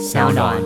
[0.00, 0.56] 小暖。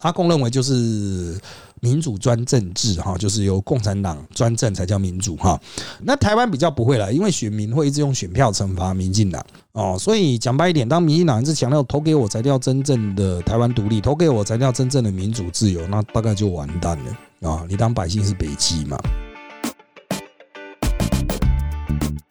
[0.00, 1.38] 阿公认为就是
[1.80, 5.58] 民主专政制哈，就是由共产党专政才叫民主哈。
[6.02, 17.64] 那台湾比较不会了，因为选民会一直用选票惩罚民进党哦，所以讲白一点，当民进党一直强调投给我才叫真正的台湾独立，投给我才叫真正的民主自由，那大概就完蛋了啊！
[17.68, 18.98] 你当百姓是北极嘛？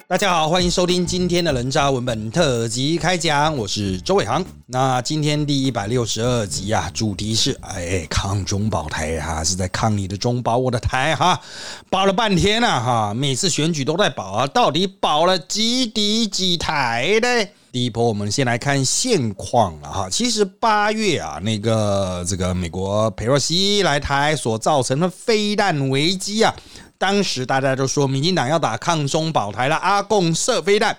[0.08, 4.46] 大家好，欢迎收听今天的人渣文本特辑开讲，我是周伟航。
[4.68, 11.42] 那今天第一百六十二集啊，主题是哎抗中保台哈，是在抗你的中保我的台哈，
[11.90, 17.28] 保了半天了哈，每次选举都在保啊，到底保了几敌几台呢？
[17.72, 26.54] 第一波我们先来看现况了哈，其实八月啊，那个这个美国佩洛西来台所造成的飞弹危机啊。
[26.98, 30.98] 当时大家都说民进党要打抗中保台了，阿共射飞弹，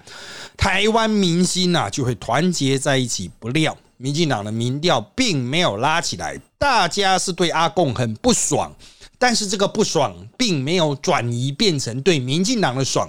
[0.56, 3.30] 台湾民心呐就会团结在一起。
[3.38, 8.74] 不料民进党的民调并没有拉起来，大家是对阿共很不爽，
[9.19, 13.08] 但是这个不爽并没有转移变成对民进党的爽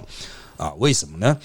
[0.56, 0.72] 啊？
[0.78, 1.36] 为什么呢？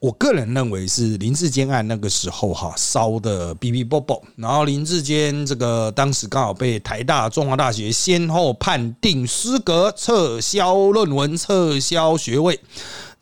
[0.00, 12.60] 我个人认为是林志坚案那个时候哈烧的哔哔啵啵，然后林志坚这个当时刚好被台大、中华大学先后判定失格，撤销论文、撤销学位。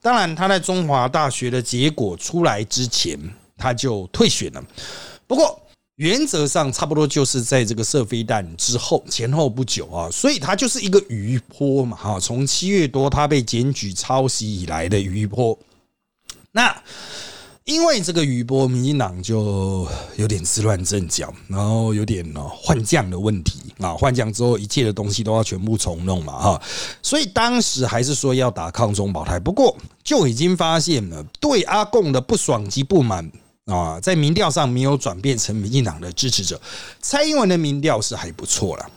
[0.03, 3.19] 当然，他在中华大学的结果出来之前，
[3.57, 4.63] 他就退选了。
[5.27, 5.59] 不过
[5.95, 12.21] 原则上差不多就是在这个射飞弹之后前后不久啊，所以他就是一个余波嘛哈。
[12.21, 15.59] 从七月多他被检举抄袭以来的余波。
[16.57, 16.75] 那
[17.65, 26.63] 因为这个余波，民进党就有点自乱阵脚，然后有点哦换将的问题啊，换将之后一切的东西都要全部重弄嘛哈，
[27.03, 33.31] 所以当时还是说要打抗中保台，不过就已经发现了对阿贡的不爽及不满
[33.67, 36.59] 啊，在民调上没有转变成民进党的支持者，
[37.03, 38.91] 蔡英文的民调是还不错了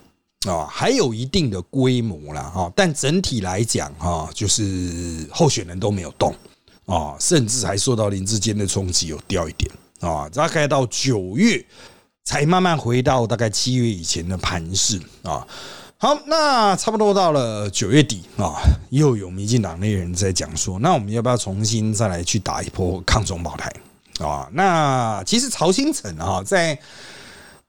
[0.49, 6.33] 啊，还有一定的规模了哈，但整体来讲哈，就是候选人都没有动。
[6.89, 11.63] 啊，甚至还受到林志坚的冲击，有掉一点啊，大概到九月
[12.23, 15.45] 才慢慢回到大概七月以前的盘势啊。
[15.97, 18.55] 好，那差不多到了九月底啊，
[18.89, 23.71] 又有民进党那人在讲说，那我们要不要重新再来去打一波抗中保台
[24.19, 24.49] 啊？
[24.51, 26.77] 那其实曹新成啊，在。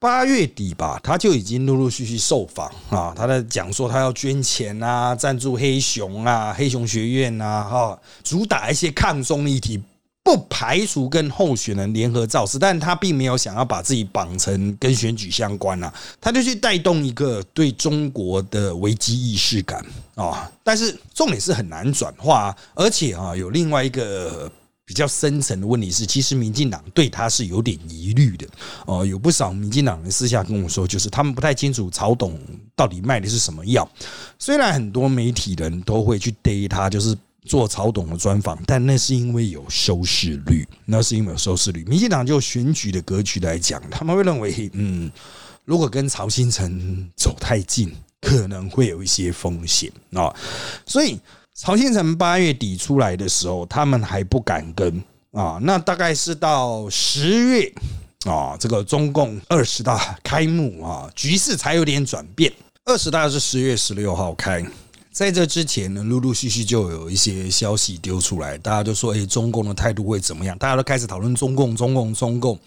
[0.00, 9.78] 八月底吧，他就已经陆陆续续受访啊，他在讲说他要捐钱啊，赞助黑熊啊，黑熊学院啊，哈，主打一些抗中议题，
[10.25, 19.84] 不排除跟候选人联合造势，但他并没有想要把自己绑成跟选举相关啊，他就去带动一个对中国的危机意识感
[20.15, 24.50] 啊，但是重点是很难转化，而且啊，有另外一个。
[24.91, 28.45] 比较深层的问题是，其实民进党对他是有点疑虑的
[28.87, 29.06] 哦。
[29.06, 32.37] 有不少民进党人私下跟我说，就是他们不太清楚曹董
[32.75, 33.89] 到底卖的是什么药。
[34.37, 41.84] 虽然很多媒体人都会去逮他，就是做曹董的专访，但那是因为有收视率，那是因为有收视率。
[41.84, 45.09] 民进党就选举的格局来讲，他们会认为，嗯，
[45.65, 50.34] 如果跟曹新成走太近，可能会有一些风险啊，
[50.84, 51.17] 所以。
[51.62, 57.71] 曹新成八月底出来的时候，他们还不敢跟啊，那大概是到十月
[58.25, 62.50] 啊，这个中共二十大开幕啊，局势才有点转变。
[62.87, 64.65] 二十大是十月十六号开，
[65.12, 70.56] 在这之前呢，陆陆续续就有一些消息丢出来，大家都说，哎，中共的态度会怎么样？
[70.56, 72.59] 大家都开始讨论中共，中共，中共。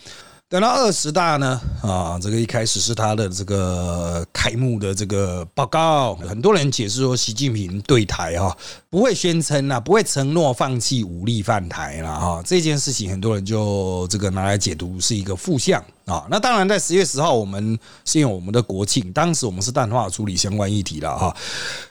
[0.53, 8.55] 等到二十大呢，啊，这个一开始是他的这个开幕的这个报告，很多人解释说，习近平对台哈
[8.87, 16.27] 不会宣称啊，不会承诺放弃武力犯台了哈，这件事情很多人就这个拿来解读是一个负向啊。
[16.29, 17.75] 那当然，在十月十号我们
[18.05, 21.35] 是用我们的国庆，当时我们是淡化处理相关议题了哈。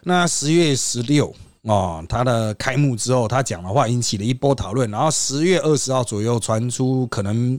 [0.04, 1.34] 那十月十六
[1.66, 7.58] 啊，他的开幕之后，他讲的话引起了一波讨论，然后十月二十号左右传出可能。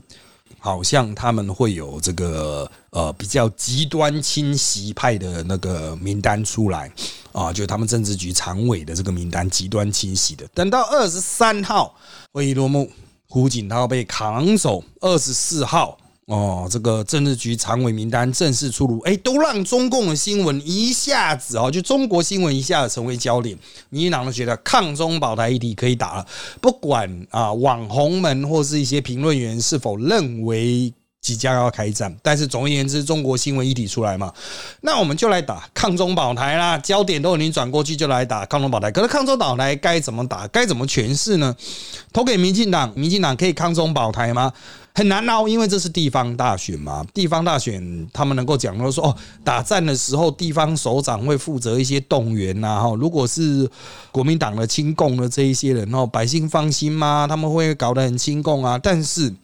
[0.64, 6.90] 好像他们会有这个呃比较极端侵袭派的那个名单出来
[7.32, 10.48] 啊，就他们政治局常委的这个名单极端侵袭的。
[10.54, 11.94] 等到二十三号
[12.32, 12.90] 会议落幕，
[13.28, 15.98] 胡锦涛被扛走，二十四号。
[16.26, 23.54] 哦，这个政治局常委名单正式出炉，哎，都让中共的新闻一下子哦，就中国新闻一下子成为焦点。
[23.90, 26.26] 民进党都觉得抗中保台议题可以打了，
[26.62, 30.90] 不管啊网红们或是一些评论员是否认为
[31.20, 34.32] 即将要开战，但是总而言之，中国新闻议题出来嘛，
[34.80, 36.78] 那我们就来打抗中保台啦。
[36.78, 38.90] 焦点都已经转过去，就来打抗中保台。
[38.90, 40.48] 可是抗中保台该怎么打？
[40.48, 41.54] 该怎么诠释呢？
[42.14, 44.50] 投给民进党，民进党可以抗中保台吗？
[44.96, 47.04] 很难熬，因为这是地方大选嘛。
[47.12, 52.80] 地方大选，他们能够讲到说，哦，打战的时候，地方首长会负责一些动员呐。
[52.80, 53.68] 哈，如果是
[54.12, 57.26] 国民党的亲共的这一些人，哦，百姓放心吗？
[57.28, 58.78] 他们会搞得很亲共啊。
[58.78, 59.34] 但是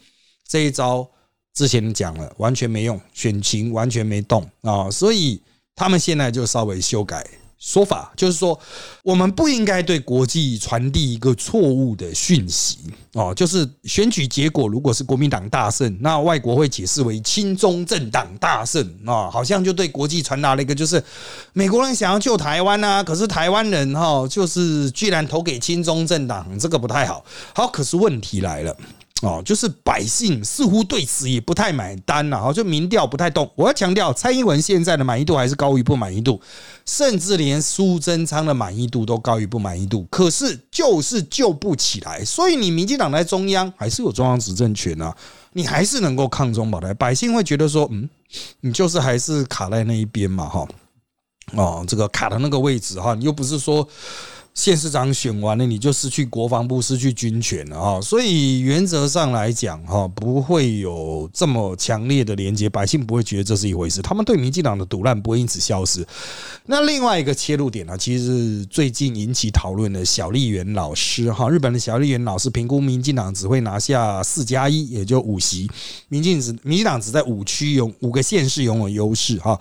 [0.47, 1.05] 这一招
[1.53, 4.89] 之前讲了，完全没用，选情完全没动啊。
[4.89, 5.43] 所以
[5.75, 7.27] 他们现在就稍微修改。
[7.61, 8.59] 说法就是说，
[9.03, 12.79] 我们不应该对国际传递一个错误的讯息
[13.13, 21.05] 哦，就是选举结果如果是国民党大胜，那外国会解释为亲中政党大胜啊，好像就对国际传达了一个就是
[21.53, 27.23] 美国人想要救台湾啊，可是台湾人哈就是居然投给亲中政党，这个不太好。
[27.55, 28.75] 好，可是问题来了。
[29.23, 33.51] 哦，就是百姓似乎对此也不太买单了，哈，就民调不太动。
[33.55, 36.41] 我要强调，蔡英文现在的满意度还是高于不满意度，
[36.87, 40.07] 甚至连苏贞昌的满意度都高于不满意度。
[40.11, 45.15] 可是就是救不起来，所以你民进党在中央还是有中央执政权啊，
[45.53, 46.95] 你还是能够抗中保台。
[46.95, 48.09] 百姓会觉得说，嗯，
[48.61, 50.67] 你就是还是卡在那一边嘛，哈，
[51.53, 53.87] 哦，这个卡的那个位置哈，你又不是说。
[54.53, 58.01] 县市长选完了，你就失去国防部、失去军权了哈。
[58.01, 64.03] 所以原则上来讲哈，不会有这么强烈的连接，百姓不会觉得这是一回事。
[64.03, 66.07] 他们对民进党的毒烂不会因此消失。
[66.67, 75.71] 那另外一个切入点呢，其实是最近引起讨论的小笠原老师哈，日本的小笠原老师评估民进党只会拿下四加一，也就五席，
[76.09, 79.59] 民进只民进党只在五区有五个县市拥有优势哈。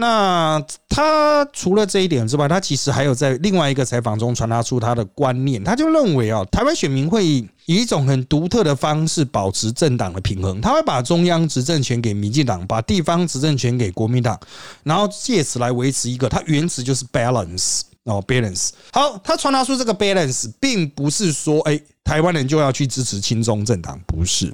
[0.00, 14.40] 那他除了这一点之外，他其实还有在另外一个采访中传达出他的观念，他就认为啊，台湾选民会以一种很独特的方式保持政党的平衡，他会把中央执政权给民进党，把地方执政权给国民党，
[14.82, 18.70] 然后借此来维持一个，他原词就是 balance 哦 balance。
[18.92, 24.50] 好，他传达出这个 balance，并不是说哎，台湾人就要去支持亲中政党，不是。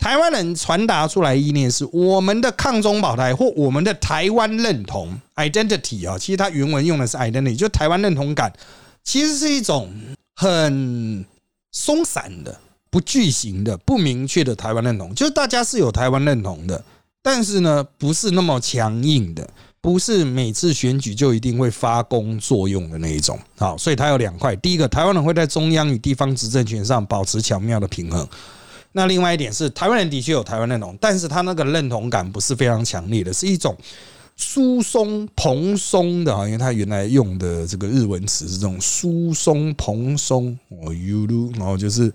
[0.00, 8.50] 台湾人传达出来意念是我们的抗中保台或我们的台湾认同 identity 啊，其实它原文用的是 identity，就台湾认同感，
[9.04, 9.92] 其实是一种
[10.34, 11.22] 很
[11.70, 12.58] 松散的、
[12.88, 16.82] 不具形的、不明确的台湾认同，就是大家是有台湾认同的，
[17.22, 19.46] 但是呢，不是那么强硬的，
[19.82, 23.38] 不是每次选举就一定会发功作用的那一种。
[23.58, 28.26] 好，所以它有两块，第一个，台湾人会在中央与地方执政权上保持巧妙的平衡。
[28.92, 33.76] 那另外一点是，台湾人的确有台湾认同，但是他那个认同感不是非常强烈的，是一种。
[34.40, 42.10] 疏松蓬松的啊，因为他原来用的这个日文词是这种疏松蓬松哦，u 然后就是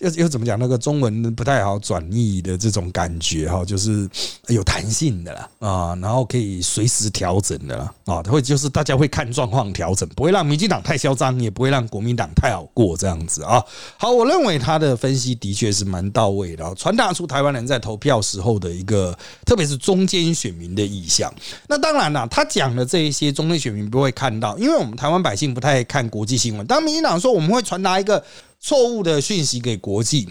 [0.00, 4.08] 又又怎么讲那个中文不太好转译的这种感觉哈，就是
[4.48, 13.64] 有弹性的啦啊，然后可以随时调整的啦啊，会就是大家会看状况调整，不会让民进党太嚣张，也不会让国民党太好过这样子啊。
[13.96, 21.32] 好，我认为他的分析的确是蛮到位的，传达出台湾人在投票时候的一个，特别是中间选民的意向。
[21.68, 26.66] 那当然了，他讲的这一些中立选民不会看到，因为我们台湾百姓不太看国际新闻。
[26.66, 28.24] 当民进党说我们会传达一个
[28.58, 30.28] 错误的讯息给国际，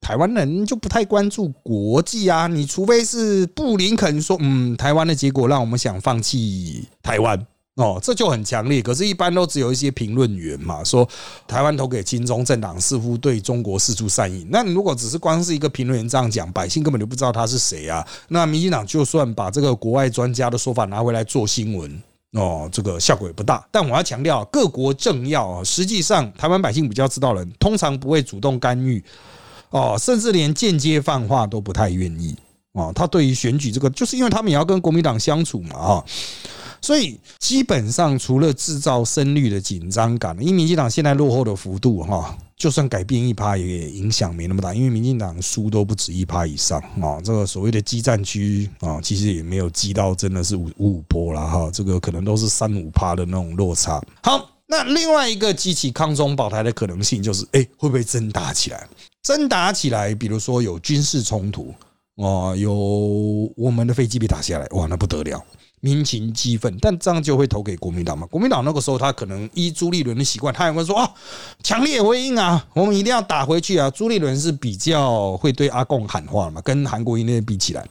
[0.00, 2.46] 台湾人就不太关注国际啊。
[2.46, 7.46] 你除非是布林肯说，嗯，台湾的结果让我们想放弃台湾。
[7.76, 8.82] 哦，这就很强烈。
[8.82, 11.08] 可是，一般都只有一些评论员嘛，说
[11.48, 14.46] 台湾投给金中政党似乎对中国四处善意。
[14.50, 18.06] 那你如果只是光是一个评论员这样讲，百姓根本就不知道他是谁啊。
[18.28, 22.02] 那民进党就算把这个国外专家的说法拿回来做新闻，
[22.32, 23.66] 哦，这个效果也不大。
[23.70, 29.02] 但我要强调，各国政要啊，实际上台湾百姓比较知道人，通常不会主动干预，
[29.70, 32.36] 哦，甚至连间接放话都不太愿意。
[32.72, 36.04] 哦，他对于选举这个，就是因为他们也要跟国民党相处嘛，啊。
[36.82, 47.20] 所以基本上，除了制造声率的紧张感，因为民进党现在落后的幅度哈，就算改变一趴也影响没那么大，因为民进党输都不止一趴以上啊。
[47.22, 54.02] 这个所谓的激战区啊，其实也没有激到真的是五五五波了哈，这个可能都是三五趴的那种落差。
[54.22, 58.88] 好，那另外一个激起抗中保台的可能性就是，哎，会不会真打起来？
[59.22, 61.72] 真打起来，比如说有军事冲突
[62.16, 62.74] 哦，有
[63.56, 65.40] 我们的飞机被打下来，哇，那不得了。
[65.84, 68.24] 民情激愤，但这样就会投给国民党嘛？
[68.28, 71.10] 国民党那个时候他可能依朱立伦的习惯，他也会说啊，
[71.60, 73.90] 强烈回应啊，我们一定要打回去啊！
[73.90, 77.84] 朱立伦是比较会对阿共喊话嘛，跟韩国瑜那些比起来，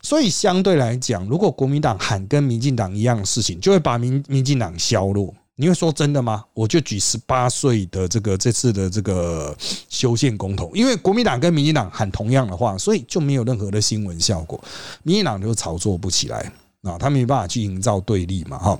[0.00, 5.34] 所以相对来讲，如果国民党喊跟民进党一样的事情，就会把民民进党削弱。
[5.56, 6.44] 你会说真的吗？
[6.52, 9.56] 我就举十八岁的这个这次的这个
[9.88, 14.62] 修宪公投，因为国民党跟民进党喊同样的话，所以就没有任何的新闻效果，
[15.02, 16.52] 民进党就炒作不起来。
[16.84, 18.78] 啊，他没办法去营造对立嘛，哈。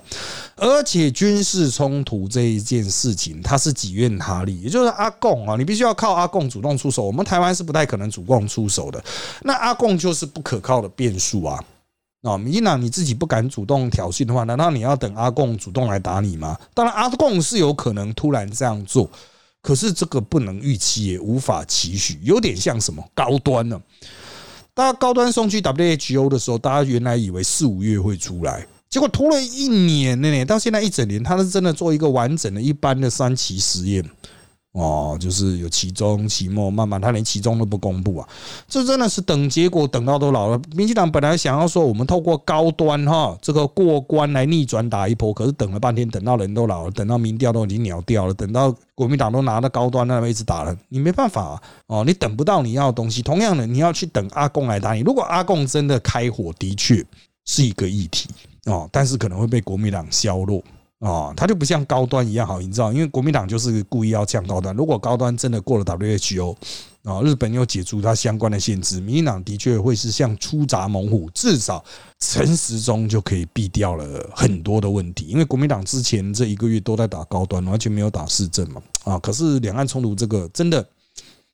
[0.55, 7.03] 而且军事冲突这一件事情，他是己愿他利，也就是阿贡啊，你必须要靠阿贡主动出手。
[7.03, 9.03] 我们台湾是不太可能主动出手的，
[9.41, 11.63] 那阿贡就是不可靠的变数啊。
[12.21, 16.57] 啊，民进党你自己不敢主动挑衅的话，难道你要等阿贡主动来打你吗？
[16.73, 19.07] 当然，阿贡是有可能突然这样做，
[19.61, 23.79] 可是这个不能预期，也无法期许，有点像什么高端呢？
[24.75, 34.03] 大家高端送去 WHO 的时候，大家原来以为四五月会出来，结果拖了一年呢，到现在一整年，他是真的做一个完整的一般的三期实验。
[34.75, 38.27] 哦，就是有期中、期末，慢慢他连期中都不公布啊！
[38.67, 40.61] 这真的是等结果等到都老了。
[40.75, 51.61] 民进党本来想要说，我们透过高端哈这个过关来逆转打一波，可是等了半天，等到人都老了，等到民调都已经鸟掉了，等到国民党都拿到高端那位置打了，你没办法啊！
[51.87, 53.21] 哦，你等不到你要的东西。
[53.21, 54.99] 同样的，你要去等阿贡来打你。
[54.99, 57.01] 如果阿贡真的开火，的确
[57.45, 58.27] 是一个议题
[58.65, 60.61] 哦，但是可能会被国民党削弱。
[60.99, 64.75] 啊，它就不像高端一样好营造，因为国民党就是故意要降高端。
[64.75, 66.55] 如果高端真的过了 WHO，
[67.03, 71.83] 啊，日本又解除它相关的限制，民进党的确会是像出闸猛虎，至少
[72.19, 75.25] 陈时中就可以避掉了很多的问题。
[75.25, 78.81] 因为国民党之前这一个月都在打高端，完全没有打市政嘛。
[79.03, 80.83] 啊，可是两岸冲突这个真的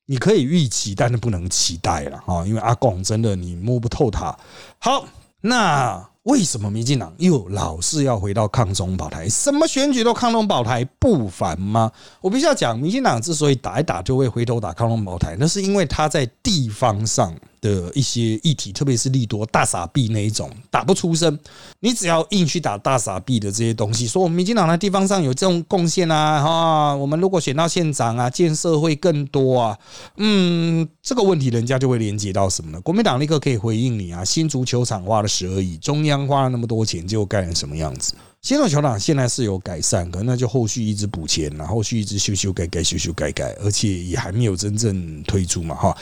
[0.05, 4.37] 你可以预期，但是不能期待了啊，因为阿贡真的你摸不透他。
[4.77, 5.05] 好，
[5.41, 6.10] 那。
[6.23, 9.27] 为什么民进党又老是要回到抗中保台？
[9.27, 11.91] 什么选举都抗中保台不烦吗？
[12.21, 17.35] 我必须要讲，民进党之所以打一打就会回头打抗中保台，那是因为他在地方上。
[17.61, 21.37] 的一些议题，特别是利多大傻币那一种打不出声，
[21.79, 29.77] 你只要硬去打大傻币的这些东西，说我们民进党在地方上有这种贡献啊，哈，我们如果选到县长啊，建设会更多啊，
[30.17, 32.81] 嗯，这个问题人家就会连接到什么呢？
[32.81, 38.15] 国民党立刻可以回应你啊，新足球场花了十二亿，中央花了那么多钱，结果盖成什么样子？
[38.41, 45.95] 新足球场现在是有改善，可那就后续一直补钱，然后续一直修修改改，修修改改，而且也还没有真正推出嘛，哈。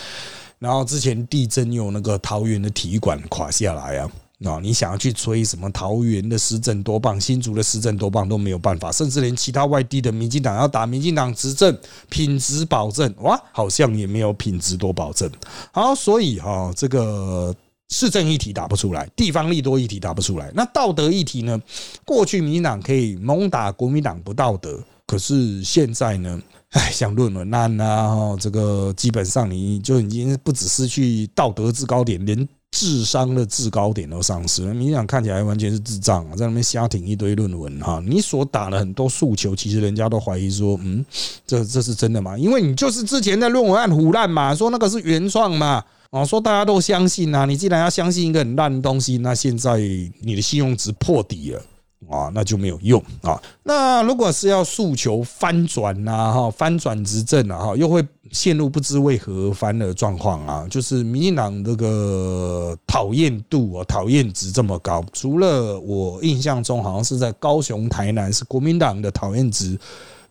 [0.60, 11.78] 然后之前地震有那个桃园的体育馆垮下来啊，那，你想要去吹什么桃园的施政多棒，新竹的施政多棒都没有办法，甚至连其他外地的民进党要打民进党执政，
[12.10, 15.30] 品质保证哇，好像也没有品质多保证。
[15.72, 17.56] 好，所以哈，这个
[17.90, 21.60] 市政议题打不出来，地方利多议题打不出来，那道德议题呢？
[22.06, 26.40] 过去民进党可以猛打国民党不道德，可是现在呢？
[26.70, 34.72] 哎，像论文案啊，这个基本上你就已经不只失去道德制高点，连智商的制高点都丧失了。
[34.72, 38.00] 你想看起来完全是智障，在那边瞎挺一堆论文哈。
[38.06, 41.04] 你所打的很多诉求，其实人家都怀疑说，嗯，
[41.48, 42.38] 这这是真的吗？
[42.38, 47.46] 因为你就是之前在论文案胡乱嘛，说那个是原创嘛，哦，说大家都相信啊。
[47.46, 49.80] 你既然要相信一个很烂的东西，那现在
[50.22, 51.62] 你的信用值破底了。
[52.10, 53.42] 啊，那就没有用啊。
[53.64, 60.68] 那如果是要诉求翻转呐，哈，翻转执政啊，哈，又会陷入不知为何翻的状况啊。
[60.70, 69.80] 就是民进党这个讨厌度啊，讨厌值这么高，除了我印象中好像是在高雄、台南是国民党的讨厌值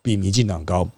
[0.02, 0.88] 比民进党高。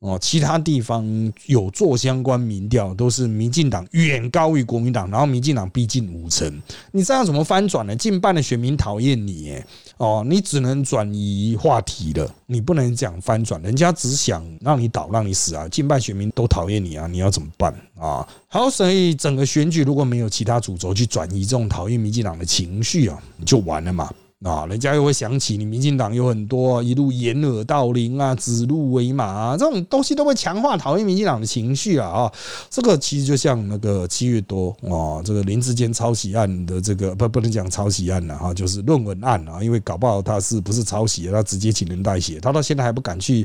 [0.00, 1.04] 哦，其他地方
[1.46, 6.62] 有做相关民调，都是民进党远高于国民党，然后民进党逼近五成。
[6.92, 7.96] 你这样怎么翻转呢？
[7.96, 9.66] 近半的选民讨厌你，哎，
[9.98, 15.68] 哦，你只能转移话题了，你不能讲翻转，人家只想让你倒，让你死啊！
[15.68, 18.26] 近半选民都讨厌你啊，你要怎么办啊？
[18.46, 24.08] 好，所以整个选举如果没有其他主轴去转移这种讨厌民进党的情绪啊，你就完了嘛。
[24.44, 32.32] 啊，人家又会想起你民进党有很多一路掩耳盗铃啊，指鹿为马啊，这种东西都会强化讨厌民进党的情绪啊啊！
[32.70, 43.44] 这个其实就像那个七月多啊，这个林志坚抄袭案的这个不不能讲抄袭案了哈，就是论文案啊，因为搞不好他是不是抄袭，他直接请人代写，他到现在还不敢去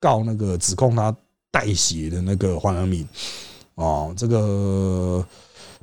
[0.00, 1.14] 告那个指控他
[1.50, 3.06] 代写的那个黄阳明
[3.74, 5.22] 哦，这个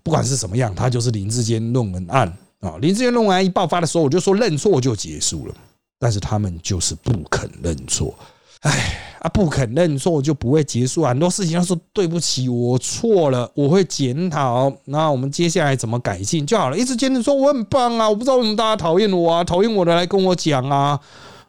[0.01, 2.35] 不管是什么样，他就是林志坚论文案。
[2.81, 5.53] 林志炫论文一爆发的时候，我就说认错就结束了，
[5.99, 8.13] 但是他们就是不肯认错，
[8.61, 16.77] 哎啊，不肯认错就不会结束，很多事情要说对不起，我错了，我会检讨，那我们接下来怎么改进就好了。
[16.77, 20.99] 一直坚持说我很棒啊，我不知道为什么大家讨厌我啊，讨厌我的来跟我讲啊，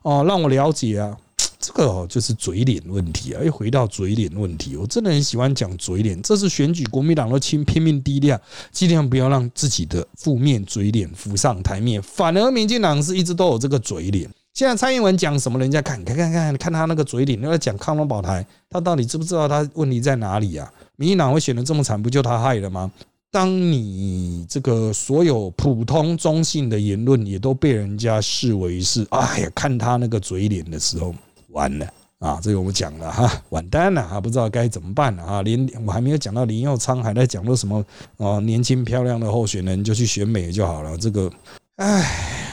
[0.02, 1.16] 哦，让我了解啊。
[1.58, 3.42] 这个哦，就是嘴脸问题啊！
[3.42, 6.20] 又回到嘴脸问题，我真的很喜欢讲嘴脸。
[6.22, 12.00] 这是选举，国民党都拼拼命低调，尽量不要让自己的负面嘴脸浮上台面。
[12.00, 14.30] 反而民进党是一直都有这个嘴脸。
[14.54, 20.72] 现在蔡英文讲什么，人家看，看看看，看他那个嘴脸，又在讲康龙宝台，他到底知不知道他问题在哪里啊？
[20.96, 22.90] 民进党会选的这么惨，不就他害的吗？
[23.30, 31.14] 当你这个所有普通中性的言论也都被人家视为是，哎呀，看他那个嘴脸的时候，
[31.58, 31.86] 完了
[32.20, 32.38] 啊！
[32.40, 34.20] 这个我们讲了哈，完蛋了啊！
[34.20, 35.42] 不知道该怎么办了啊！
[35.42, 37.84] 林我还没有讲到林佑昌，还在讲说什么
[38.16, 38.38] 啊？
[38.38, 40.96] 年轻漂亮的候选人就去选美就好了。
[40.96, 41.28] 这个，
[41.76, 42.44] 唉。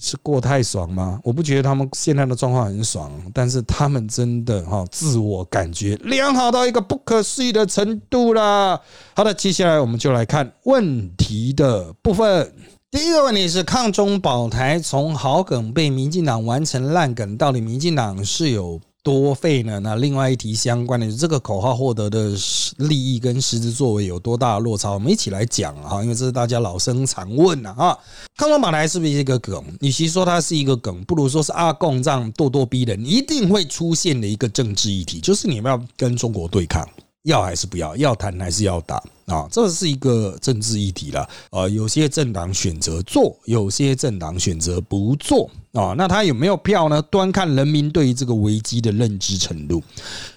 [0.00, 1.18] 是过太爽吗？
[1.24, 8.80] 我不觉得他们现在的状况很爽，但是他们真的哈自我感觉良好到一个不可思议的程度啦。
[9.16, 12.54] 好的，接下来我们就来看问题的部分。
[12.92, 18.78] 第一个问题是抗中保台从好梗被民进党完成烂梗，到底民进党是有？
[19.02, 19.80] 多废呢？
[19.80, 22.30] 那另外一题相关的，这个口号获得的
[22.76, 24.90] 利益跟实质作为有多大的落差？
[24.92, 27.98] 我们一起来讲啊，因为这是大家老生常问呐啊。
[28.36, 29.64] 抗中保台是不是一个梗？
[29.80, 36.88] 与其说它是一个梗，不如说是阿共这样咄咄逼人，一定会出现的一个政治议题，就是你们要跟中国对抗。
[37.24, 37.96] 要还是不要？
[37.96, 39.46] 要谈还是要打啊？
[39.50, 41.28] 这是一个政治议题了。
[41.50, 45.94] 呃，有些政党选择做，有些政党选择不做啊。
[45.96, 47.00] 那他有没有票呢？
[47.02, 49.82] 端看人民对于这个危机的认知程度，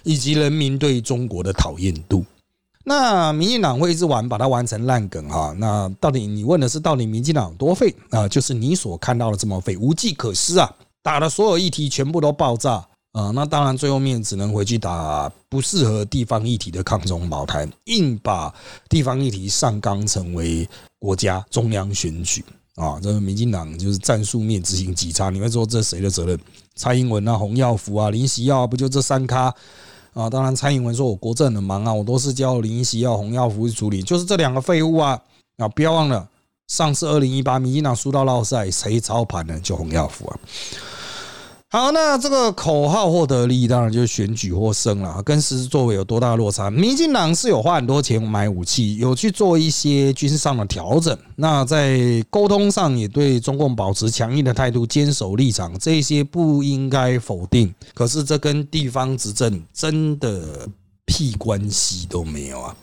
[0.04, 2.24] 以及人民对中国的讨厌度。
[2.84, 5.52] 那民进党会一直玩，把它玩成烂梗哈。
[5.58, 8.28] 那到底你问的是，到底民进党多废啊？
[8.28, 10.72] 就是你所看到的这么废，无计可施啊！
[11.02, 12.86] 打的所有议题全部都爆炸。
[13.16, 18.54] 啊，那当然，最后面只能回去打不适合地方议题的抗中保台，硬把
[18.90, 20.68] 地方议题上纲成为
[20.98, 22.44] 国家中央选举
[22.74, 23.00] 啊！
[23.02, 25.30] 这民进党就是战术面执行极差。
[25.30, 26.38] 你会说这谁的责任？
[26.74, 29.44] 蔡英文啊，洪耀福啊，林喜耀啊不就这三咖
[30.12, 30.28] 啊？
[30.28, 35.18] 当然，蔡英文说我国政很忙啊，我都是叫林喜耀、洪耀福去处理，就是这两个废物啊！
[35.56, 36.28] 啊，不要忘了，
[36.68, 39.58] 上次二零一八民进党输到落赛，谁操盘呢？
[39.60, 40.38] 就洪耀福啊！
[41.68, 46.70] 好，那这个口号获得利益，当然就是选举获胜了，跟实质作为有多大落差？
[46.70, 57.74] 民进党是有花很多钱买武器，有去做一些军事上的调整，那在沟通上也对中共保持强硬的态度，坚守立场，这些不应该否定。
[57.94, 60.68] 可是这跟地方执政真的
[61.04, 62.76] 屁关系都没有啊！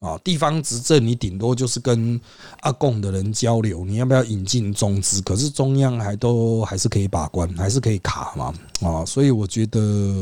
[0.00, 2.20] 啊，地方执政你顶多就是跟
[2.60, 5.20] 阿贡的人交流，你要不要引进中资？
[5.22, 8.54] 可是中央还都还是可以把关，还是可以卡嘛？
[8.80, 9.80] 啊，所以我觉得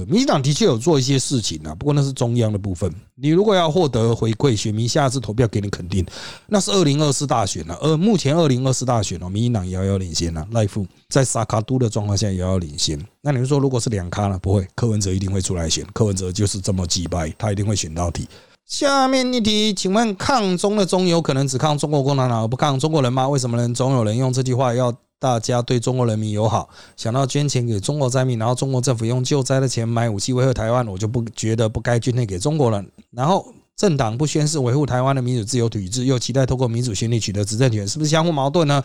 [0.09, 2.91] 民进党的确有做一些事情啊，不过那是中央的部分。
[3.17, 6.07] 你如果要获得回馈，选民下次投票给你肯定，
[6.47, 7.79] 那是二零二四大选了。
[7.83, 12.99] 而目前二零二四大选哦，民进党遥遥领先了，赖富在萨卡都的状况下遥遥领先。
[13.21, 14.39] 那你们说，如果是两咖呢？
[14.39, 18.27] 不会，柯文哲一定会出来选，柯文哲就是这么击败，他一定会选到底。
[18.66, 23.29] 下面一题，请问抗中的中有可能只抗中国共产党而不抗中国人吗？
[23.29, 23.72] 为什么呢？
[23.72, 32.90] 总有人用这句话要大家对中国人民友好，想到捐钱给中国灾民，然后中国政府用救灾的钱买武器威吓台湾，我就不觉得不该捐钱给中国人。
[33.11, 33.46] 然后。
[33.77, 38.83] 政党不宣誓维护台湾的民主自由体制，又期待透过民主选举取得执政权，是不是相互矛盾呢？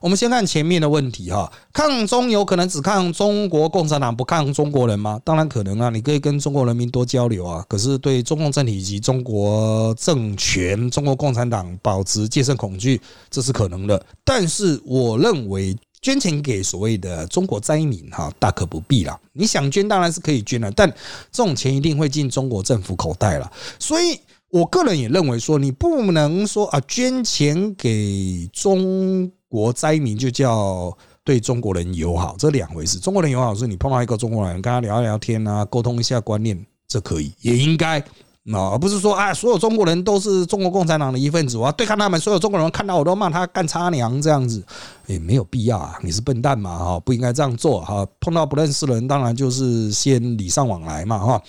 [0.00, 5.20] 我们先看前面的问题哈，抗中有可能只抗中国共产党，不抗中国人吗？
[5.22, 7.64] 当然可能啊，你可以跟中国人民多交流啊。
[7.68, 14.04] 可是对中共政体以及中国政权、中国共产党保持戒慎恐惧，这是可能的。
[14.24, 15.76] 但是我认为。
[16.04, 19.18] 捐钱给所谓的中国灾民，哈，大可不必了。
[19.32, 20.86] 你想捐当然是可以捐了，但
[21.32, 23.50] 这种钱一定会进中国政府口袋了。
[23.78, 32.98] 所以我个人也认为说，你不能说啊，捐钱给中国灾民就叫对中国人友好，这两回事。
[32.98, 38.04] 中国人友好是你碰到一个中国人，跟他聊一聊天啊，沟通一下观念，这可以，也应该。
[38.52, 42.20] 啊而不是说啊，所有中国人都是中国共产党的一份子，我要对抗他们。
[42.20, 44.62] 所有中国人看到我都骂他干叉娘这样子，
[45.06, 45.98] 也没有必要啊！
[46.02, 46.76] 你是笨蛋嘛？
[46.76, 48.06] 哈，不应该这样做哈。
[48.20, 51.42] 碰到不认识的人，当然就是先礼尚往来嘛，哈。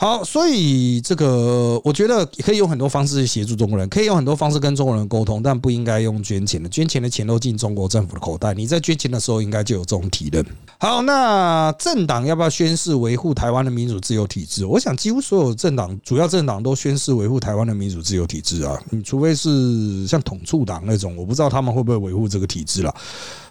[0.00, 6.68] 好，所以这个我觉得可以用很多方式去协助中国人，可以用很多方式跟中国人沟通，但不应该用捐钱的。
[6.68, 10.46] 捐钱的钱都进中国政府的口袋，你在捐钱的时候应该就有这种体认。
[10.78, 14.64] 好，那政党要不要宣誓维护台湾的民主自由体制？
[14.64, 18.80] 我想几乎所有政党，主要政党都宣誓维护台湾的民主自由体制啊。
[18.90, 22.94] 你除非是像统促党那种，我不知道他们会不会维护这个体制了。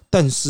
[0.10, 0.48] 但是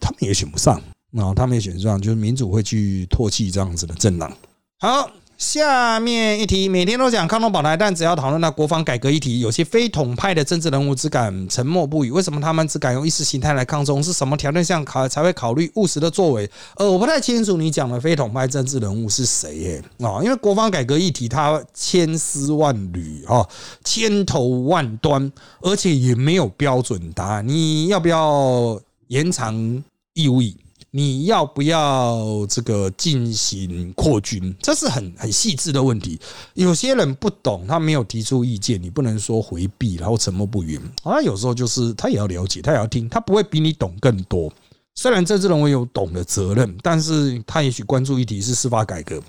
[0.00, 4.32] 他们也选不上，然后他们也选不上，就是民主会去唾弃这样子的政党。
[4.80, 12.12] 好，下面一题，每天都讲抗中保台，但只要讨论到国防改革议题，有些非统派的政治人物只敢沉默不语。
[12.12, 14.00] 为什么他们只敢用意识形态来抗中？
[14.00, 16.48] 是什么条件下考才会考虑务实的作为？
[16.76, 19.82] 呃，我不太清楚你讲的非统派政治人物是谁耶？
[19.98, 23.44] 啊，因为国防改革议题它千丝万缕啊，
[23.82, 27.48] 千头万端，而且也没有标准答案。
[27.48, 29.82] 你要不要延长
[30.14, 30.40] 义务？
[30.90, 34.54] 你要不要这个进行扩军？
[34.62, 36.18] 这是很很细致的问题。
[36.54, 40.80] 有些人不懂，他没有提出意见，你不能说回避，然后沉默不语。
[41.02, 44.50] 啊，有时候就是他也要了解，他也要听，他不会比你懂更多。
[44.94, 49.22] 虽然政治人物有懂的责任，但是他也许关注议题是司法改革，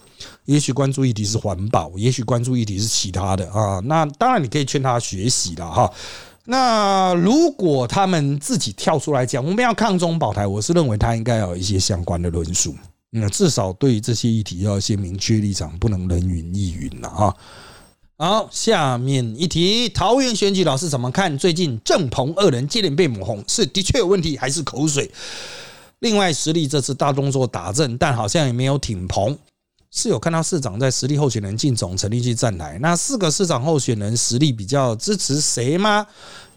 [0.45, 3.79] 也许关注议题是环保，也许关注议题是其他的啊。
[3.83, 5.91] 那当然你可以劝他学习了哈。
[6.51, 12.75] 那如果他们自己跳出来讲，我们要抗中保台，我是认为他应该有一些相关的论述。
[13.11, 17.35] 那至少对这些议题要先明确立场，不能人云亦云了啊。
[18.17, 21.37] 好，下面一题，桃园选举老师怎么看？
[21.37, 25.11] 最近郑鹏二人接连被抹红，是的确有问题，还是口水？
[25.99, 29.37] 另外，实力这次大动作打正，但好像也没有挺鹏。
[29.91, 36.05] 是有看到市长在实力候选人进总成立去站台，那四个市长候选人实力比较支持谁吗？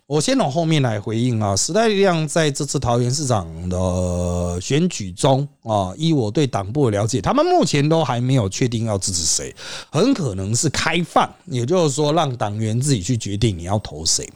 [0.07, 1.57] 我先从后面来回应啊。
[1.57, 9.55] 时代力量在这次桃园市长的选举中啊，依我对党部的了解，他们目前都还没有确定要支持谁，
[9.91, 14.29] 很可能是开放，也就是说让党员自己去决定你要投谁。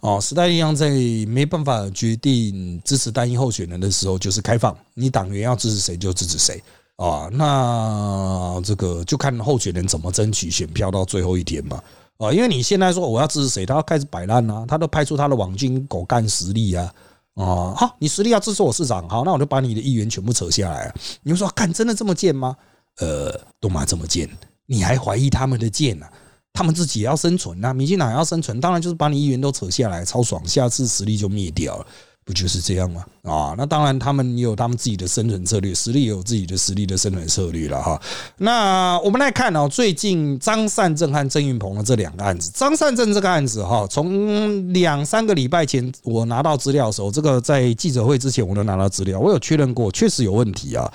[0.00, 0.88] 哦，时代力量在
[1.28, 6.62] 没办法决定支持单一候选人的时候，就是开放，你党员要支持谁就支持谁。
[6.96, 11.82] 啊，那这个就看候选人怎么争取选票到最后一天嘛。
[12.18, 16.92] 啊，因为你现在说我要支持谁，他要开始摆烂啊，他都派出他的网军狗干实力啊。
[17.34, 20.94] 啊，好，你实力要支持我市长，好，那我就把你的议员全部扯下来。
[21.24, 22.56] 你就说，干真的这么贱吗？
[22.98, 24.30] 呃，都嘛这么贱，
[24.66, 26.06] 你还怀疑他们的贱呢？
[26.52, 31.86] 他们自己也要生存呐，民进党要生存，当然就是把你议员都扯下来，超爽，下次实力就灭掉了。
[32.24, 33.04] 不就是这样吗？
[33.22, 38.00] 啊，那当然，他们也有他们自己的生存策略，实力也有自己的实力的生存策略了哈。
[38.38, 50.90] 那我们来看哦，最近张善政和郑运鹏的这两个案子，张善政这个案子哈，从两三个礼拜前我拿到资料的时候，这个在记者会之前我都拿到资料，我有确认过，确实有问题啊。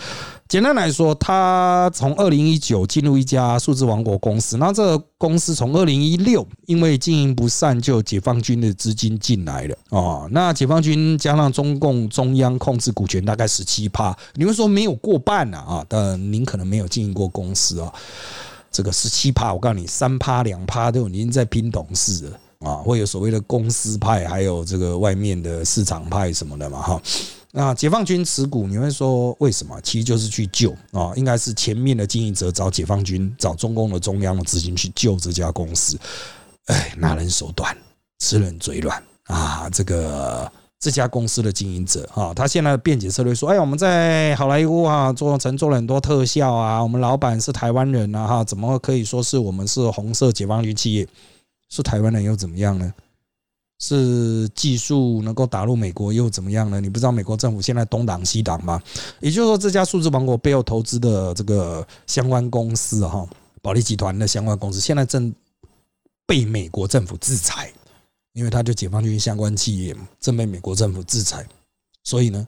[0.47, 10.27] 简单来说，他从二零一九进入一家数字王国公司，那这个公司从二零一六因为经营不善，就解放军的资金进来了啊。
[10.31, 15.59] 那解放军加上中共中央控制股权大概十七趴，你们说没有过半啊？
[15.59, 17.93] 啊，但您可能没有经营过公司啊。
[18.71, 27.01] 这个十七趴，我告诉你，三趴两趴都已经在拼董事了啊，会有所谓的公司派，还有这个外面的市场派什么的嘛，哈。
[27.51, 29.75] 那解放军持股，你会说为什么？
[29.81, 35.99] 其实就是去救啊，应该是前面的经营者找解放军、找中共的中央的资金去救这家公司。
[36.65, 37.75] 哎，拿人手短，
[38.19, 39.67] 吃人嘴软啊！
[39.71, 51.05] 这个这家公司的经营者哈，他现在的辩解策略说：哎，我们在好莱坞啊做成做了很多特效啊，我们老板是台湾人啊，哈，怎么可以说是我们是红色解放军企业？
[51.69, 52.93] 是台湾人又怎么样呢？
[53.81, 56.81] 是技术能够打入美国又怎么样呢？
[56.81, 58.81] 你不知道美国政府现在东挡西挡吗？
[59.19, 63.27] 也就是说，这家数字王国背后投资的这个相关公司哈，
[63.61, 65.33] 保利集团的相关公司，现在正
[66.25, 67.71] 被美国政府制裁，
[68.39, 71.45] 因为他就解放军相关企业嘛正被美国政府制裁，
[72.05, 72.47] 所以呢。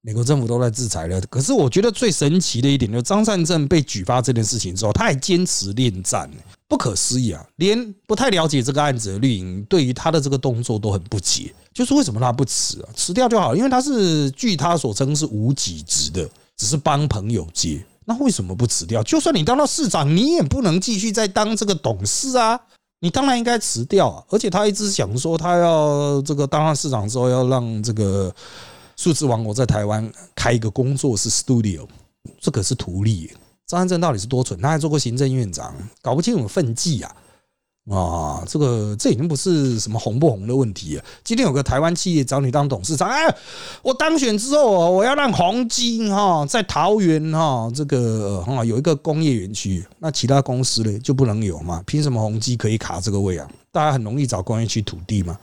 [0.00, 6.30] 美国政府都在制裁了，可是我觉得最神奇的一点，就是张善政被举发这件事情之后，他还坚持恋战，
[6.68, 7.44] 不可思议啊！
[7.56, 12.88] 连不太了解这个案子的绿营，对于他的这个动作都很不解，就是为什么他不辞啊？
[12.94, 19.02] 辞掉就好，因为他是据他所称是无己职的，只是帮朋友接，那为什么不辞掉？
[19.02, 22.58] 就算你当到市长，你也不能继续再当这个董事啊！
[23.00, 24.24] 你当然应该辞掉啊！
[24.28, 28.34] 而且他一直想说，他要这个当上市长之后，要让这个。
[28.98, 31.86] 数字王国在台湾开一个工作室 studio，
[32.40, 33.32] 这可是图利。
[33.64, 34.60] 张安正到底是多蠢？
[34.60, 37.16] 他还做过行政院长，搞不清楚分际啊！
[37.90, 41.04] 啊，这个这已经不是什么红不红的问题了。
[41.24, 43.34] 今天有个台湾企业找你当董事长，哎，
[43.82, 51.82] 我当选之后，我要让黄金哈在桃园哈这个哈有一个工业园区，那其他公司呢就不能有嘛？
[51.86, 53.48] 凭什么宏基可以卡这个位啊？
[53.72, 55.38] 大家很容易找工业区土地嘛？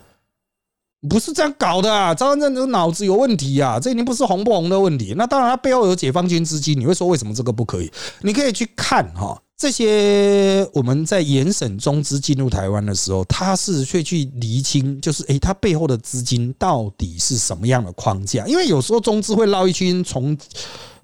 [1.07, 2.15] 不是这样搞的啊！
[2.15, 3.79] 张安正脑子有问题啊！
[3.79, 5.13] 这已经不是红不红的问题。
[5.15, 6.79] 那当然，他背后有解放军资金。
[6.79, 7.91] 你会说为什么这个不可以？
[8.21, 18.45] 你可以去看哈，这些我们在严审中资进入台湾的时候，他是会去厘清，就是诶，他背后的资金到底是什么样的框架？
[18.47, 20.37] 因为有时候中资会绕一圈从。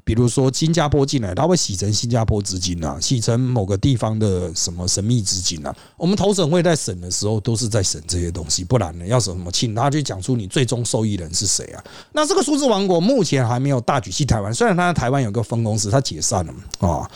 [0.03, 5.75] 比如说新加坡进来，他会洗成新加坡资金啊，洗成某个地方的什么神秘资金啊。
[5.97, 11.83] 我们投审会在审的时候，都是在审这些东西，不然呢，要什么请他去讲出你最终受益人是谁啊？
[12.11, 17.09] 那这个数字王国目前还没有大举去台湾，虽然他在台湾有个分公司，他解散了啊。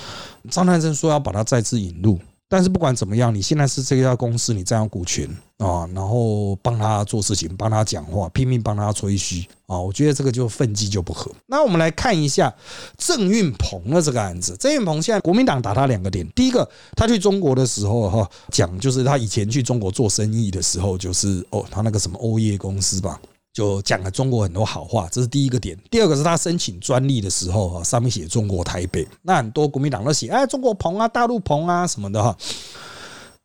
[0.52, 5.28] 张太生说要把它再次引入，但是不管怎么样，你现在是这家公司，你占有股权
[5.58, 11.32] 啊，然后帮他做事情，帮他讲话，拼命帮他吹嘘啊，我觉得这个就分际就不合。
[11.48, 12.54] 那我们来看一下
[12.98, 14.56] 郑运鹏的这个案子。
[14.60, 23.20] 郑运鹏现在国民党打他两个点，第一个，他去中国的时候哈，讲就是他以前去中国做生意的时候，就是哦，他那个什么欧业公司吧。
[23.56, 25.80] 就讲了中国很多好话，这是第一个点。
[25.90, 32.36] 第二个是他申请专利的时候啊，上面写中国台北，那很多国民党都写哎中国棚啊、大陆棚啊什么的哈。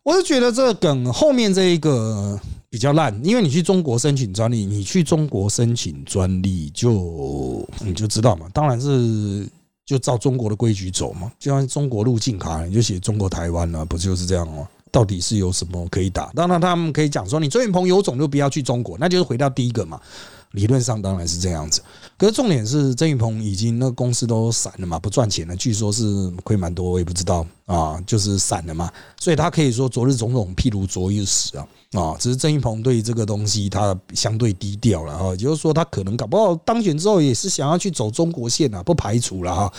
[0.03, 2.37] 我是觉得这梗后面这一个
[2.69, 9.47] 比较烂，因为你去中国申请专利，你去中国申请专利就你就知道嘛，当然是
[9.85, 14.67] 就照中国的规矩走嘛，就像中国入境卡你就写中国台湾了，不就是这样吗？
[14.91, 16.31] 到底是有什么可以打？
[16.35, 19.99] 当然，他们可以讲说，你周云鹏有种就不要去中国，那就是回到第一个嘛。
[20.51, 21.81] 理论上当然是这样子，
[22.17, 39.73] 可是重点是曾云鹏已经那公司都散了嘛，不赚钱了，据说是亏蛮多，我也不知道啊，就是散了嘛，所以他可以说昨日种种，譬如昨日死啊啊，只是曾云鹏对这个东西他相对低调了哈，也就是说他可能搞不好当选之后也是想要去走中国线啊，不排除了哈，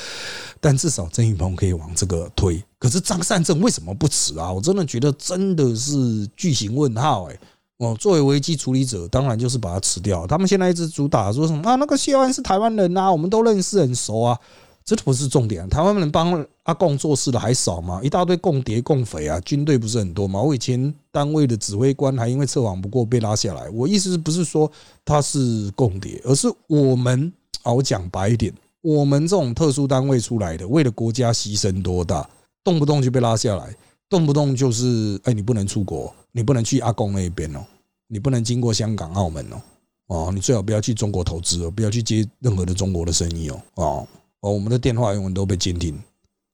[0.59, 4.53] 但至少曾云鹏可以往这个推，可是张善政为什么不辞啊？
[4.53, 7.39] 我真的觉得真的是巨型问号哎。
[7.79, 10.27] 哦，作为危机处理者，当然就是把它辞掉。
[10.27, 11.77] 他们现在一直主打说什么啊？
[11.77, 14.37] 那个谢安是台湾人呐，我们都认识很熟啊，
[14.85, 15.69] 这不是重点。
[15.69, 18.01] 台湾人帮阿贡做事的还少吗？
[18.03, 20.43] 一大堆共谍共匪啊，军队不是很多吗？
[20.43, 23.71] 我以前单位的指挥官还因为测谎不过被拉下来。
[23.71, 24.69] 我意思不是说
[25.05, 32.29] 他是共谍，而是我们啊，我讲白一点，我们这种特殊单位出来的，为了国家牺牲多大，
[32.65, 33.75] 动不动就被拉下来，
[34.09, 36.13] 动不动就是哎，你不能出国。
[36.35, 37.63] 你不能去阿公那边哦，
[38.09, 39.61] 你不能经过香港、澳门哦，
[40.07, 44.09] 哦，你最好不要去中国投资哦，不要去接任何的中国的生意哦，哦，
[44.41, 45.95] 哦，我们的电话永远都被监听，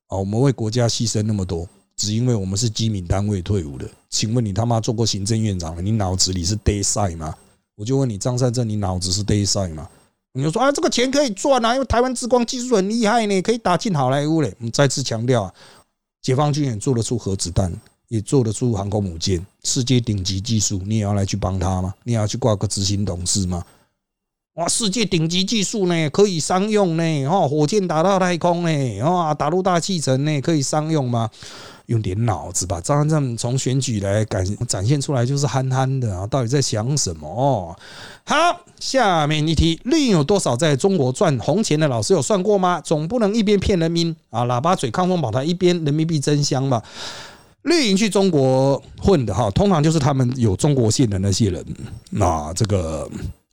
[0.08, 5.80] 啊，我们为国家牺牲那么多，只因为我们是机敏单位退伍的，请问你他妈做过行政院长了？
[5.80, 7.32] 你脑子里是 day 赛吗？
[7.76, 9.88] 我就问你张善政，你脑子是 day 赛吗？
[10.32, 14.52] 你就说啊，这个钱可以赚啊，因为台湾之光技术很厉害呢，可以打进好莱坞嘞。
[14.58, 15.54] 我们再次强调啊，
[16.22, 17.72] 解放军也做得出核子弹。
[18.09, 21.94] 也做得出航空母舰，世界顶级技术，你也要来去帮他吗？
[22.04, 23.62] 你也要去挂个执行董事吗？
[24.58, 31.30] 哇，世界顶级技术呢，可以商用呢，哦，火箭打到太空呢，啊，打入大气层呢，可以商用吗？
[31.86, 32.80] 用点脑子吧。
[32.80, 37.78] 张三从选举来展展现出来就是憨憨的啊，到底在想什么？
[38.24, 42.80] 好，下面一题，绿营有多少在中国赚红钱的老师有算过吗？
[42.80, 46.82] 总不能一边骗人民啊，喇叭嘴抗风宝台，一边人民币真香吧？
[47.62, 51.64] 绿营去中国混的哈，通常就是他们有中国线的那些人。
[52.10, 53.08] 那这个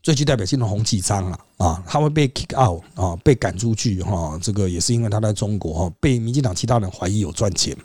[0.06, 4.38] 最具代表性的洪启昌啊，啊，他会被 kick out 啊，被赶出去哈。
[4.40, 7.76] 这个也是因为他在中国哈，被民进党其他人怀疑有赚钱。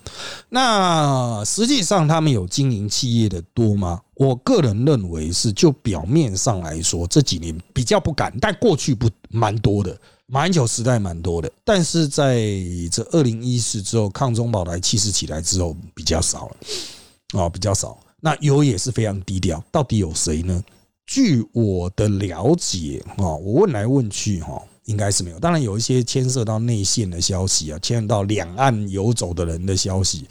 [0.51, 3.99] 那实际上他们有经营企业的多吗？
[4.17, 9.99] 我个人认为是，就表面上来说，这几年比较不敢，但过去不蛮多的。
[10.27, 12.39] 马英九时代蛮多的，但是在
[12.93, 17.99] 这二零一四之后，抗中保台气势起来之后比较少了，啊，比较少。
[18.21, 20.63] 那有也是非常低调，到底有谁呢？
[21.11, 25.41] 据我的了解，啊，我问来问去，哈，应该是没有。
[25.41, 30.29] 当然有一些牵涉到内线的消息啊，牵涉到两岸游走的人的消息，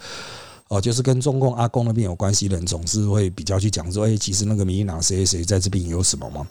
[0.69, 6.47] 哦，就是跟中共阿公那边有关系的人，总是会比较去讲说，哎，其实那个民进党谁谁谁在这边有什么吗？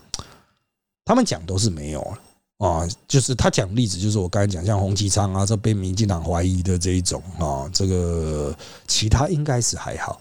[1.06, 2.18] 他们讲都是没有了。
[2.58, 8.54] 啊，就是他讲例子，就是我刚才讲，像洪其昌啊，这被民进党怀疑的这一种啊，这个
[8.86, 10.20] 其他应该是还好，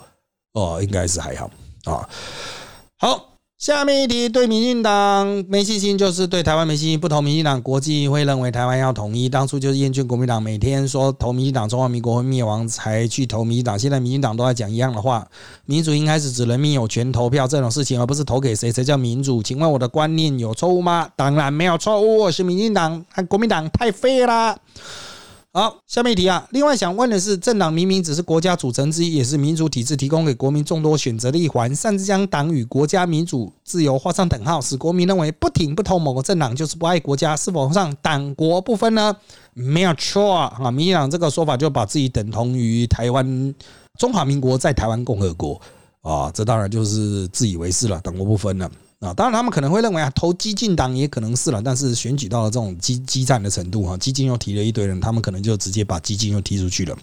[0.54, 1.52] 哦，应该是还好
[1.84, 2.08] 啊，
[3.00, 3.34] 好。
[3.58, 7.00] 下面一题，对民进党没信心，就是对台湾没信心。
[7.00, 9.28] 不投民进党，国际会认为台湾要统一。
[9.28, 13.78] 当初就是厌倦国民党每天说投民进党，中华民国会灭亡，才去投民进党。
[13.78, 15.28] 现在民进党都在讲一样的话，
[15.65, 19.41] 民主应该是指人民有权投票这种事情，而不是投给谁谁叫民主。
[19.41, 21.10] 请问我的观念有错误吗？
[21.15, 24.56] 当然没有错误，是民进党和，国民党太废了。
[25.58, 26.48] 好，下面一题啊。
[26.52, 39.17] 另外想问的是，政党明明只是国家组成之一，也是民主体制提供给国民众多选择的一环，擅自将党与国家民主自由画上等号，使国民认为不挺不投某个政党就是不爱国家，是否上党国不分呢？
[39.56, 43.56] 没有错啊，民进党这个说法就把自己等同于台湾
[43.98, 45.60] 中华民国在台湾共和国
[46.04, 48.70] 啊，这当然就是自以为是了，党国不分了。
[49.00, 56.98] 啊，当然他们可能会认为啊，投激进党也可能是了，但是选举到了这种激激战的程度哈，激进又提了一堆人，他们可能就直接把激进又踢出去了。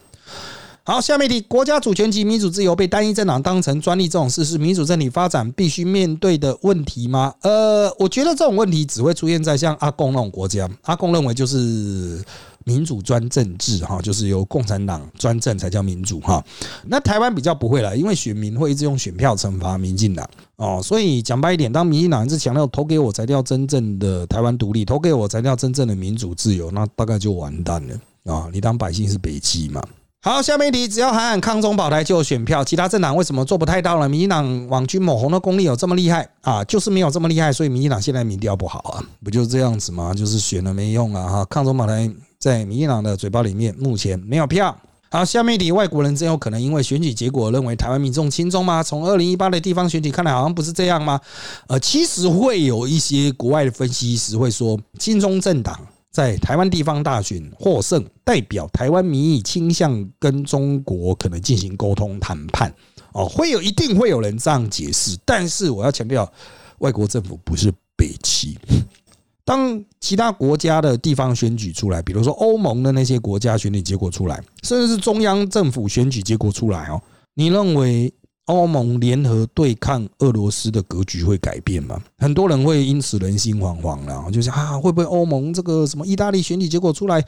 [0.87, 7.33] 好，下面题，国家主权及民主自由被单一政党当成专利，这种事是民主政体发展必须面对的问题吗？
[7.41, 12.23] 呃，我觉得这种问题只会出现在像阿公那种国家，阿公认为就是
[12.65, 16.45] 民主专政制哈，就是由共产党专政才叫民主哈。
[16.87, 28.49] 那台湾比较不会了，因为选民会一直用选票惩罚民进党哦，所以讲白一点，当民进党一直强调投给我才叫真正的台湾独立，投给我才叫真正的民主自由，那大概就完蛋了啊！
[28.53, 29.83] 你当百姓是北极嘛？
[30.25, 34.09] 好，下面一题，只要喊喊抗中保台就有选票，其他政党为什么做不太到呢？
[34.09, 36.65] 民进党网军抹红的功力有这么厉害啊？
[36.65, 40.15] 就是没有这么厉害，所以民进党现在民调不好啊，不就是这样子吗？
[40.15, 41.29] 就是选了没用啊！
[41.29, 44.75] 哈，抗中保台在民进党的嘴巴里面目前没有票。
[45.11, 48.83] 好，下面一题，外国人真有可能因为选举结果认为台湾民众轻中吗？
[48.83, 51.21] 从二零一八的地方选举看来，好像不是这样吗？
[51.67, 55.79] 呃，其实会有一些国外的分析师会说，亲中政党。
[56.15, 62.73] 在台湾地方大选获胜，代表台湾民意倾向跟中国可能进行沟通谈判
[63.13, 66.33] 哦，会有一定会有人这样解释，但是我要强调，
[66.79, 68.57] 外国政府不是北齐。
[69.45, 77.03] 当其他国家的地方选举出来，比如说欧盟的那些国家选举结果出来，甚至是中央政府选举结果出来哦，
[77.35, 78.15] 你认为？
[78.47, 81.99] 欧盟联合对抗俄罗斯的格局会改变吗？
[82.19, 87.25] 很多人会因此人心惶惶了，就是啊，会不会欧盟这个什么意大利选举结果出来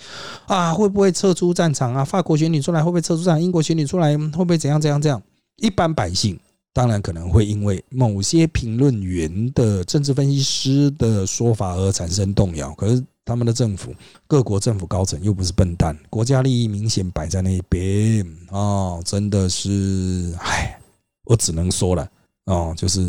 [0.46, 2.04] 啊，会不会撤出战场啊？
[2.04, 3.42] 法国选举出来会不会撤出战？
[3.42, 5.22] 英国选举出来会不会怎样怎样怎样？
[5.56, 6.38] 一般百姓
[6.74, 12.74] 当然可能会因为某些评论员的政治分析师的说法而产生动摇。
[12.74, 13.94] 可是他们的政府，
[14.26, 20.78] 各国政府高层又不是笨蛋，国家利益明显摆在那边啊，真的是唉。
[21.26, 22.08] 我只能说了，
[22.46, 23.00] 哦，就是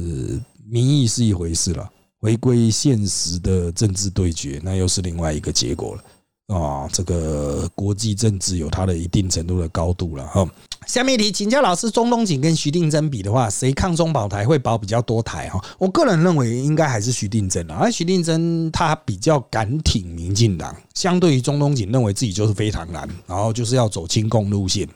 [0.69, 6.03] 民意是一回事了，回归现实的政治对决，那又是另外一个结果了。
[6.47, 10.49] 啊，这个国际政治有它的一定程度的高度了哈。
[10.85, 15.61] 下面一题，请教老师，中东锦跟徐定珍比的话，谁抗中保台会保比较多台哈？
[15.77, 24.87] 我个人认为应该还是徐定珍啊，而徐定珍他比较敢挺民进党，相对于中东锦认为自己就是非常难，然后就是要走亲共路线。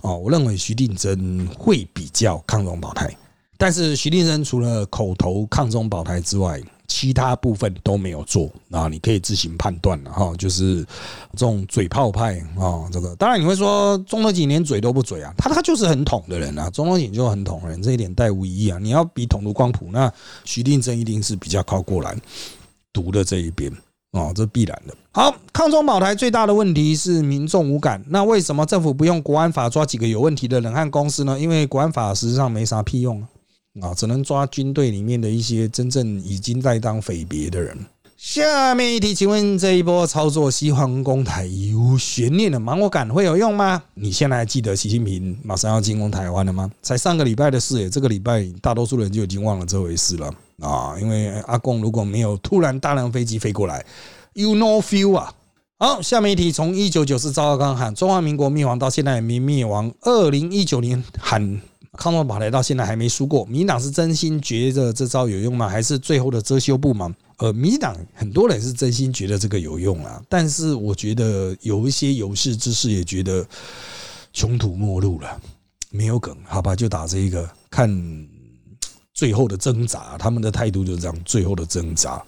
[0.00, 3.14] 哦，我认为徐定珍会比较抗中保台，
[3.56, 10.32] 但是徐定珍除了口头抗中保台之外，其他部分都没有做啊，你可以自行判断了哈。
[10.38, 10.84] 就是
[11.32, 18.78] 这种嘴炮派啊，这个当然你会说中了几年嘴都不嘴啊，他他就是很捅的人啊，中了几就很捅人，这一点带无疑义啊。
[18.80, 20.10] 你要比捅卢光谱，那
[20.44, 22.16] 徐定珍一定是比较靠过来
[22.92, 23.72] 读的这一边。
[24.12, 24.94] 哦，这必然的。
[25.12, 28.02] 好，抗中保台最大的问题是民众无感。
[28.08, 31.38] 那为什么政府不用国安法抓几个有问题的人和公司呢？
[31.38, 33.20] 因为国安法实际上没啥屁用
[33.82, 37.76] 啊，只能抓军队里面的一些真正已经在当匪别的人。
[38.16, 43.82] 下面一题，请问这一波操作西皇攻台有悬念的芒果感会有用吗？
[43.92, 46.70] 你现在还记得习近平马上要进攻台湾了吗？
[46.80, 50.32] 才上个礼拜的事，这个礼拜大多数人就已经忘了这回事了。
[50.60, 53.84] 啊，因为阿贡如果没有突然大量飞机飞过来
[54.32, 55.32] ，you know feel 啊。
[55.78, 61.60] 好，下面一题，从一九九四赵少康喊中华民国灭亡到现在没灭亡，二零一九年喊
[61.92, 65.68] 抗中保台到现在还没输过，民党是真心觉得这招有用吗？
[65.68, 67.14] 还是最后的遮羞布吗？
[67.36, 73.46] 呃，民党很多人是真心觉得这个有用啊，但是我觉得有一些有识之士也觉得
[74.32, 75.38] 穷途末路了，
[75.90, 78.26] 没有梗，好吧，就打这一个看。
[79.16, 81.24] 最后的挣扎，他们的态度就是这样。
[81.24, 82.22] 最后的挣扎，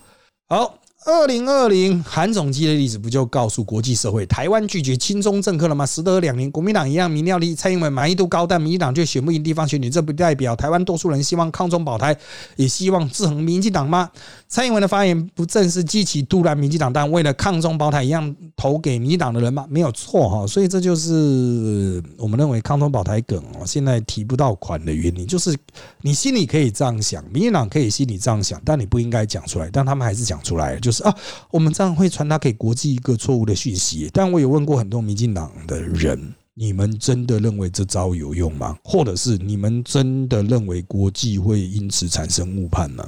[0.49, 0.77] 好。
[1.07, 5.87] 二零二零韩总机的例子不就告诉国际社会，台湾拒绝亲中政客了吗？
[5.87, 12.17] 时隔两年，国民党一样民调低，蔡英文满意度高，但民进党却选不赢地方选举，这不代表台湾多数人希望抗中保台，
[12.57, 14.11] 也希望制衡民进党吗？
[14.49, 19.65] 蔡英文的发言不正是激起突然民进党但为了抗中保台一样投给民进党的人吗？
[19.71, 25.57] 没有错哈，所以这就是我们认为抗中保台梗哦，现在提不到款的原因，就是
[26.03, 30.81] 你心里可以这样想，民进党可以心里这样想，但你不应该讲出来，但他们还是讲出来了。
[30.89, 31.15] 就是啊，
[31.51, 34.09] 我们这样会传达给国际一个错误的讯息。
[34.11, 38.79] 但我有问过很多民进党的人，你们真的认为这招有用吗？
[38.83, 43.07] 或者是你们真的认为国际会因此产生误判吗？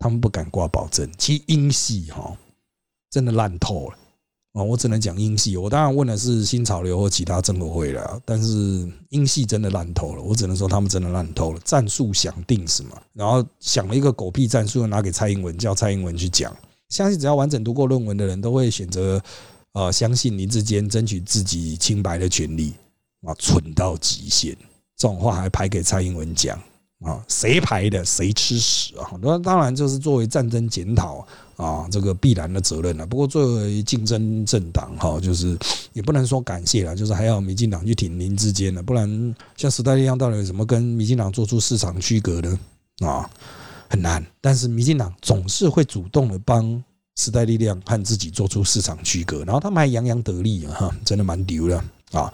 [0.00, 1.08] 他们不敢挂保证。
[1.16, 2.36] 其实英系哈
[3.08, 3.96] 真的烂透了
[4.54, 4.62] 啊！
[4.64, 5.56] 我只能讲英系。
[5.56, 10.22] 我当然问的是新潮流或其他政府会了，但是英系真的烂透了。
[10.22, 11.60] 我只能说他们真的烂透了。
[11.64, 16.52] 战术想定什么，然后想了一个狗屁战术，拿给蔡英文，叫蔡英文去讲。
[16.88, 19.22] 相信只要完整读过论文的人都会选择，
[19.72, 22.72] 呃，相信林志坚争取自己清白的权利
[23.26, 24.56] 啊，蠢到极限，
[24.96, 26.56] 这种话还排给蔡英文讲
[27.00, 27.22] 啊？
[27.28, 28.04] 谁排的？
[28.04, 29.10] 谁吃屎啊？
[29.20, 33.04] 那当然就是作为战争检讨啊，这个必然的责任了。
[33.04, 35.58] 不过作为竞争政党哈，就是
[35.92, 42.58] 也不能说感谢了，就是还要民进党去挺林志坚的，不然像时代力量到底有什么跟民进党做出市场区隔呢？
[43.00, 43.28] 啊？
[43.88, 46.82] 很难，但是民进党总是会主动的帮
[47.16, 51.82] 时代力量和自己做出市场区隔，然后他们还洋洋得意啊，哈，真的蛮牛的
[52.12, 52.32] 啊。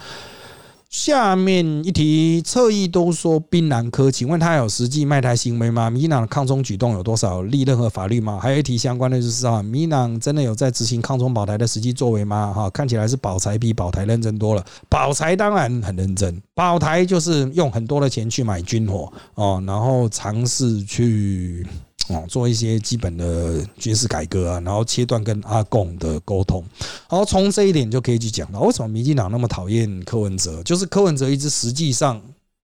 [0.93, 5.89] 下面一题，侧翼都说槟榔科，请问他有实际卖台行为吗？
[5.89, 8.39] 民进党的抗中举动有多少立任何法律吗？
[8.39, 12.53] 还有一题相关的就是啊，民进党真的有在执行抗中保台的实际作为吗？
[12.55, 21.67] 哈，看起来是保台比保台认真多了，保台当然很认真，保台就是用很多的钱去买军火哦，然后尝试去。
[22.09, 26.63] 哦，做一些基本的军事改革啊，然后切断跟阿共的沟通，
[27.09, 32.21] 然后从这一点就可以去讲到为什么民进党那么讨厌柯文哲，就是柯文哲一直实际上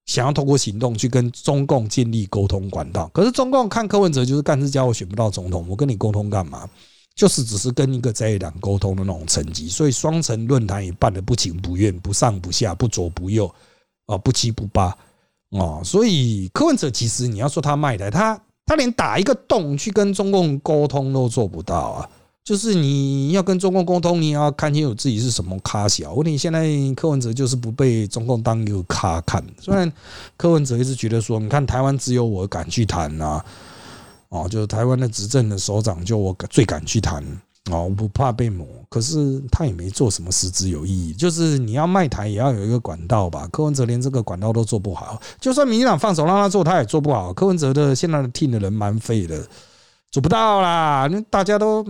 [0.06, 6.68] 想要通过行动去跟中共建立沟通管道，可是中共看柯文哲就是干事家，我选不到总统，我跟你沟通干嘛？
[7.14, 13.48] 就是只是跟一个在野党沟通的那种层级，所以双城论坛也办得不情不愿，不上不下，不左不右，
[14.06, 14.96] 啊，不七不八，
[15.50, 18.38] 哦，所以柯文哲其实你要说他卖台，他。
[18.68, 22.08] 他连打一个洞去跟中共沟通都做不到啊！
[22.44, 26.12] 就是你要跟中共沟通，你要看清楚自己是什么咖小。
[26.12, 29.42] 问题现在柯文哲就是不被中共当一个咖看。
[29.58, 29.90] 虽然
[30.36, 33.44] 柯文哲一直觉得说，你看台湾只有我敢去谈啊，
[34.28, 37.24] 哦，就是台湾的执政的首长就我最敢去谈。
[37.72, 41.12] 哦，不怕被磨，可是他也没做什么实质有意义。
[41.12, 43.48] 就是你要卖台，也要有一个管道吧。
[43.52, 47.32] 柯文哲连这个管道都做不好，就算民进党放手让他做，他也做不好。
[47.32, 49.46] 柯文哲的现在的 team 的人蛮废的，
[50.10, 51.08] 做不到啦。
[51.10, 51.84] 那大家都，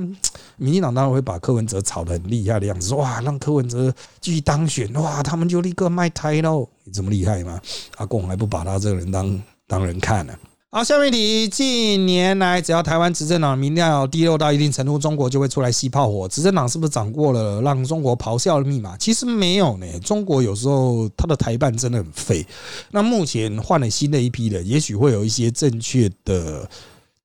[0.56, 6.68] 民进党当然会把柯文哲炒得很厉害的样子，哇，让柯文哲继续当选，哇，他们就立刻卖台喽。
[6.84, 7.60] 你这么厉害吗？
[7.96, 10.34] 阿贡还不把他这个人当当人看呢？
[10.70, 16.28] 好，下面一题，近年来只要台湾执政党民调低落到一定程度，中国就会出来吸炮火。
[16.28, 18.94] 执政党是不是掌握了让中国咆哮的密码？
[18.98, 19.86] 其实没有呢。
[20.00, 22.46] 中国有时候他的台办真的很废。
[22.90, 26.68] 那目前换了新的一批人，也许会有一些正确的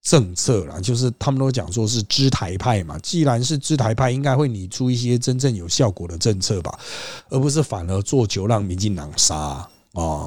[0.02, 0.80] 政策啦。
[0.80, 6.80] 就是他们都讲说是支台派嘛，既然是支台派，应该会拟出一些真正有效果的政策吧，
[7.28, 9.68] 而不是反而做球让民进党杀。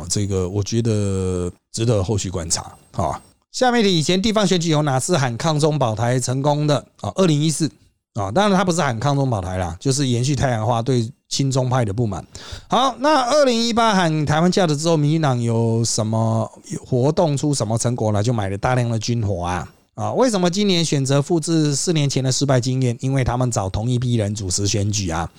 [0.08, 3.20] 这个我觉得值得后续观察啊。
[3.52, 7.10] 下面的以前地方选举有哪次喊抗中保台成功的啊？
[7.14, 7.70] 二零一四
[8.14, 12.22] 啊，当然他不是喊抗中保台啦，就是延续太阳花对亲中派的不满。
[12.68, 16.50] 好，那二零一八喊台湾价值之后，民进党有什么
[16.86, 18.22] 活动出什么成果呢？
[18.22, 20.12] 就买了大量的军火啊啊！
[20.12, 22.94] 为什么今年选择复制四年前的失败经验？
[23.00, 25.30] 因为他们找同一批人主持选举啊。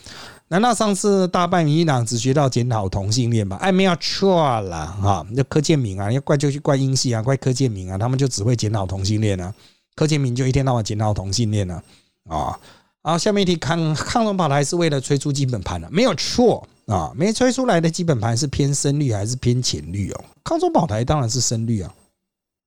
[0.50, 3.58] 难道上次大败民进党只学到检讨同性恋吗？
[3.58, 5.28] 哎，没有错啦哈！
[5.32, 9.54] 那柯建明啊，要怪就去怪英系啊，怪柯建明啊，他们就只会检讨同性恋啊。
[9.94, 11.82] 柯建明就一天到晚检讨同性恋呢
[12.30, 12.58] 啊！
[13.04, 20.24] 好，下面一题，抗抗中保台是为了催出基本盘的，没有错啊，没催出来的基本盘是偏深绿还是偏浅绿哦？
[20.46, 21.94] 抗中保台当然是深绿啊，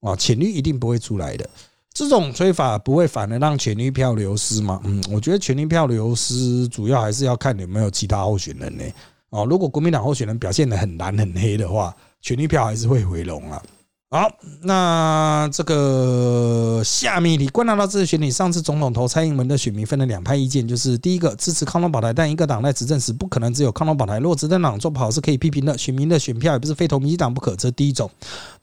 [0.03, 1.49] 啊，浅绿一定不会出来的。
[1.93, 4.81] 这种吹法不会反而让权力票流失吗？
[4.85, 8.85] 嗯，我觉得权力票流失主要还是要看有没有其他候选人呢。
[9.31, 13.63] 哦，如果国民党候选人表现的很蓝很黑的话，权力票还是会回笼啊。
[14.13, 14.29] 好，
[14.63, 28.11] 那这个下面你观察到这次选举，上次总统投蔡英文的选民分了两派意见，就是第一个支持康龙保台，但一个党在执政时不可能只有康龙保台，如果执政党做不好是可以批评的，选民的选票也不是非投民进党不可，这是第一种。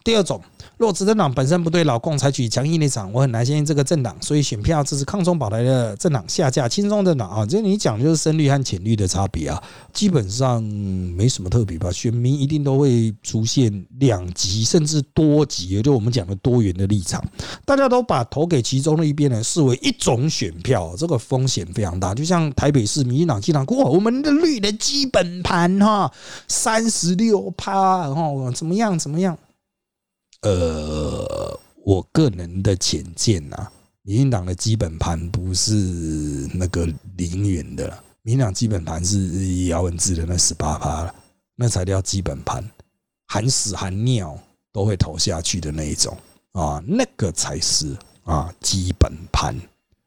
[0.03, 0.41] 第二种，
[0.77, 9.61] 若执政党本身不对老共采取强硬立场，我很难相信这个政党，所以选票支持抗中保台的政党下架轻松政党啊，这你讲就是深绿和浅绿的差别啊，
[9.91, 17.23] 基本上没什么特别吧，选民一定都会出现两极甚至多极，也就我们讲的多元的立场，
[17.65, 26.11] 大家都把投给其中的一边人视为一种选票，这个风险非常大，就像台北市民进党经常过我们的绿的基本盘哈，
[26.47, 29.35] 三十六趴，然后怎么样怎么样。
[30.41, 33.67] 呃，我个人的浅见呐，
[34.03, 35.73] 民进党的基本盘不是
[36.53, 37.87] 那个零元的，
[38.21, 41.13] 民进党基本盘是姚文智的那十八趴，
[41.55, 42.63] 那才叫基本盘，
[43.27, 44.37] 含屎含尿
[44.71, 46.15] 都会投下去的那一种。
[46.53, 49.55] 啊，那个才是啊基本盘。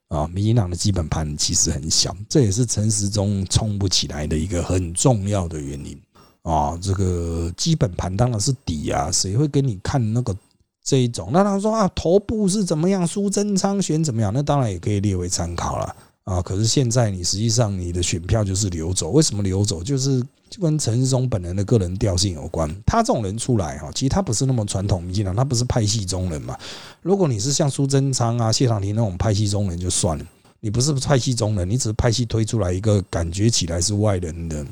[0.09, 5.97] 啊，民进党的基本盘其实很小，这也是陈时中冲不起来的一个很重要的原因。
[6.43, 10.35] 啊，这个基本盘当然是底啊，谁会给你看那个
[10.83, 11.31] 这一种？
[11.33, 14.33] 那他说啊，头部是怎么样，苏贞昌选怎么样？
[14.33, 16.41] 那当然也可以列为参考了啊。
[16.41, 19.83] 可是现在你实际上你的选票就是流走，为什么流走？
[19.83, 22.75] 就是就跟陈世忠本人的个人调性有关。
[22.87, 26.57] 他这种人出来哈，其实他不是那么传统民进党，他不是派系中人嘛。
[27.03, 30.25] 如果你是像苏贞昌啊、谢长廷那种派系中人就算了，
[30.61, 34.67] 你不是派系中人，你只是派系推出来一个感觉起来是外人的。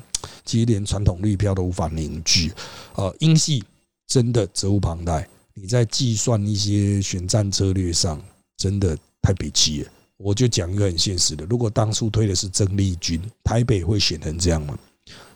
[0.49, 2.51] 其实连传统绿票都无法凝聚，
[2.95, 3.63] 呃，英系
[4.07, 5.29] 真的责无旁贷。
[5.53, 8.19] 你在计算一些选战策略上，
[8.57, 14.79] 真的太悲戚了我就讲一个很现实的，如果当初推的是曾丽君，台北会选成这样吗？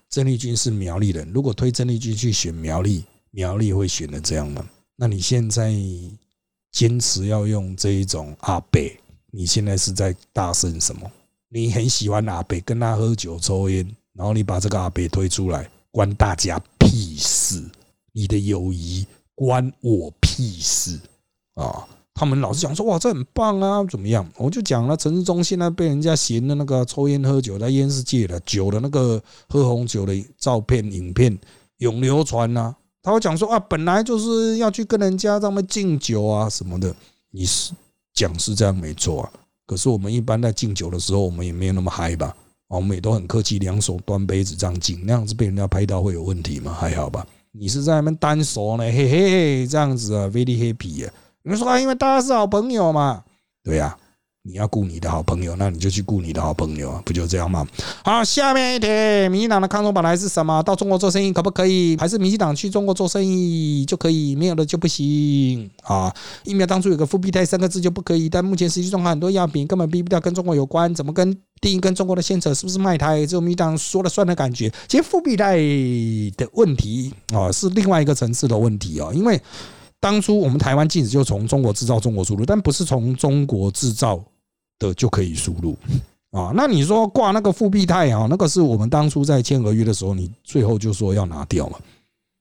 [0.08, 4.66] 曾丽君是苗栗人，如果推曾丽君去选苗栗，苗栗会选的这样吗？
[4.96, 5.74] 那你现在
[6.70, 8.98] 坚持要用这一种阿北，
[9.30, 11.10] 你现在是在大声什么？
[11.48, 17.62] 你很喜欢阿北，跟他喝酒抽烟，然后你把这个阿北推出来，关大家屁事！
[18.12, 21.00] 你的友谊关我屁事
[21.54, 21.86] 啊！
[22.14, 24.30] 他们老是讲说哇，这很棒啊，怎么样？
[24.36, 31.36] 我就讲了，陈世忠现在被人家嫌的那个抽烟喝酒，他烟是戒了，酒的那个喝红酒的照片、影片
[31.78, 32.76] 永流传呐。
[33.02, 36.94] 他会讲说啊，本来就是要去跟人家他们敬酒啊什么的。
[37.30, 37.72] 你是
[38.12, 39.32] 讲是这样没错啊，
[39.66, 42.36] 可是我们一般在敬酒的时候，我们也没有那么嗨吧？
[42.76, 46.72] 我们也都很客气，两手端杯子这样敬，那样子被人家拍到会有问题吗？
[46.72, 47.26] 还好吧？
[47.52, 51.12] 你是在那边单手呢，嘿嘿，这样子啊，very happy 啊。
[51.42, 53.24] 你说啊，因为大家是好朋友嘛，
[53.62, 53.96] 对呀，
[54.44, 57.64] 你要顾你的好朋友，那你就去顾你的好朋友啊，不就这样吗？
[58.02, 58.88] 好，下面一题，
[59.30, 60.60] 民进党的抗中本来是什么？
[60.64, 61.96] 到中国做生意可不可以？
[61.96, 64.34] 还是民进党去中国做生意就可以？
[64.34, 66.12] 没有的就不行啊！
[66.42, 72.52] 疫苗当初有个复必泰三个字就不可以，但目前实际状况很多药品根本避不掉跟中国有关，怎么跟定义跟中国的牵扯？
[72.52, 73.24] 是不是卖台？
[73.24, 74.68] 只有民进党说了算的感觉。
[74.88, 75.56] 其实复必泰
[76.36, 79.40] 的问题啊，是另外一个层次的问题啊，因为。
[80.00, 84.20] 当初我们台湾禁止就从中国制造中国输入，但不是从中国制造
[84.88, 85.76] 的就可以输入
[86.32, 86.52] 啊。
[86.54, 91.78] 那你说挂那个复必泰啊，那个是我们当初在签合约的时候，你最后就说要拿掉嘛，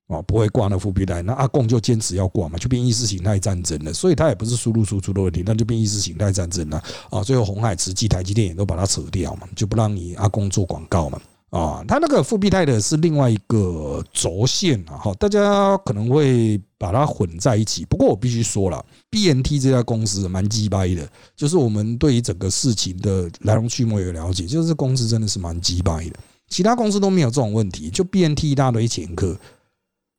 [0.07, 3.93] 啊，不会挂那复必泰，那阿贡就坚持要挂嘛，就变意识形态战争了。
[3.93, 7.23] 所以它也不是输入输出的问题，那就变意识形态战争了啊。
[7.23, 11.21] 最后红海、慈济、台积电也都把它扯掉嘛，就不让你阿贡做广告嘛。
[11.51, 17.83] 啊，它那个复必泰的是另外一个轴线啊，哈，大家可能会把它混在一起。
[17.83, 26.15] 不过我必须说了，BNT 这家公司蛮鸡掰的，就是我们对于整个事情的来龙去脉有了解，就是公司真的是蛮鸡掰的。
[26.47, 29.37] 其他公司都没有这种问题，就 BNT 一大堆前科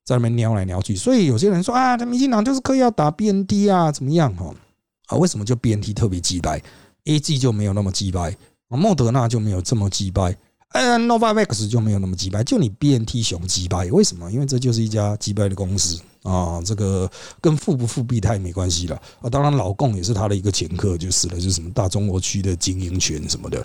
[0.04, 4.54] 在那边撩来撩去，所以有些人说啊，这民进党就是刻意要打 BNT 啊，怎么样哈？
[5.06, 6.62] 啊，为什么就 BNT 特别鸡掰
[7.04, 8.30] ？AG 就没有那么鸡掰，
[8.68, 10.36] 啊，莫德纳就没有这么鸡掰。
[10.70, 14.32] 嗯，Novavax 就没有那么鸡掰，就你 BNT 熊鸡掰，为什么？
[14.32, 16.00] 因为这就是一家鸡掰的公司。
[16.22, 17.10] 啊，这个
[17.40, 19.28] 跟富不富必太没关系了啊！
[19.28, 23.64] 当然，老共也是他的一个前客，就是了，就是什么大中国区的经营权什么的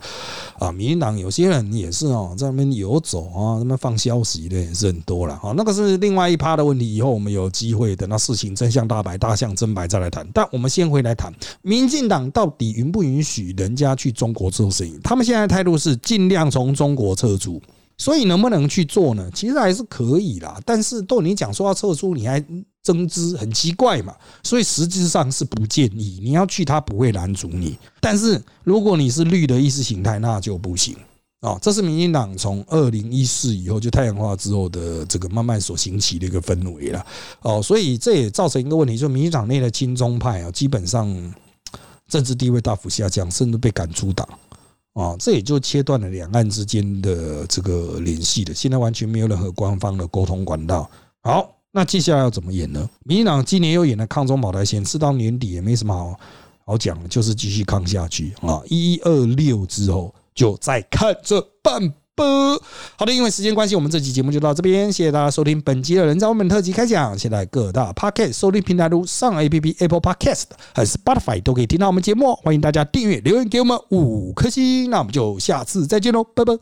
[0.58, 0.72] 啊。
[0.72, 5.54] 民进党有些人也是哦，在那边游走啊，那边放消息的也是很多了啊。
[5.56, 10.28] 那个是另外一趴的问题，以后我们有机会等到事情真相大白、大象真白再来谈。
[10.34, 11.32] 但我们先回来谈，
[11.62, 15.00] 民进党到底允不允许人家去中国做生意？
[15.04, 17.62] 他们现在态度是尽量从中国撤出。
[17.98, 19.30] 所以能不能去做呢？
[19.34, 22.44] 其实还是可以啦，但是都你讲说要撤出，你还
[22.84, 24.16] 增资，很奇怪嘛。
[24.44, 27.76] 所以实质上是不建议你要去，他不会拦阻你。
[28.00, 30.96] 但是如果你是绿的意识形态，那就不行
[31.42, 31.58] 啊。
[31.60, 37.06] 这是民进党从二零一四以后就太阳化之后的这个慢慢所兴起的一个氛围了
[37.42, 37.62] 哦。
[37.64, 41.34] 所以这也造成一个问题，就是民进党内的亲中派啊，基本上
[42.08, 44.28] 政治地位大幅下降，甚至被赶出党。
[44.98, 50.90] 啊，这也就切断了两岸之间的这个联系的，现在完全没有任何官方的沟通管道。
[51.22, 52.90] 好，那接下来要怎么演呢？
[53.04, 56.20] 民进党今年又演了抗中保台线，直到年底也没什么好
[56.66, 58.60] 好讲的，就是继续抗下去啊！
[58.70, 61.94] 一二六之后就再看这半。
[62.18, 62.24] 不
[62.96, 64.92] 好的，因为时间关系，我们这期节目就到这边。
[64.92, 67.16] 谢谢大家收听本期的人造文本特辑开讲。
[67.16, 72.36] 现在各大 Podcast 收听平台如上 APP Apple Podcast 还是 Spotify 都可以听到我们节目。
[72.38, 74.90] 欢迎大家订阅、留言给我们五颗星。
[74.90, 76.54] 那我们就下次再见喽，拜拜。